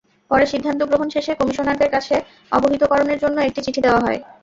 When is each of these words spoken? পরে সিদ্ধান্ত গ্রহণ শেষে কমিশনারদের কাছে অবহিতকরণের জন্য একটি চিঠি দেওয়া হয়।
পরে 0.31 0.45
সিদ্ধান্ত 0.51 0.81
গ্রহণ 0.89 1.07
শেষে 1.15 1.31
কমিশনারদের 1.39 1.89
কাছে 1.95 2.15
অবহিতকরণের 2.51 3.21
জন্য 3.23 3.37
একটি 3.41 3.59
চিঠি 3.65 3.81
দেওয়া 3.85 4.03
হয়। 4.05 4.19